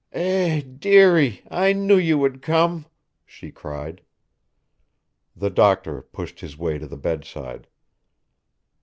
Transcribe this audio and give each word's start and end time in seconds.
"Eh, 0.13 0.61
dearie, 0.79 1.43
I 1.51 1.73
knew 1.73 1.95
you 1.95 2.17
would 2.17 2.41
come," 2.41 2.87
she 3.23 3.51
cried. 3.51 4.01
The 5.35 5.51
doctor 5.51 6.01
pushed 6.01 6.39
his 6.39 6.57
way 6.57 6.79
to 6.79 6.87
the 6.87 6.97
bedside. 6.97 7.67